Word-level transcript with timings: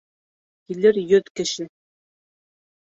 Килер 0.71 0.99
йөҙ 1.03 1.31
кеше 1.41 1.71